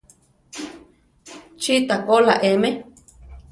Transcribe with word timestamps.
Chí 1.61 1.75
takóla 1.89 2.35
eme. 2.51 2.69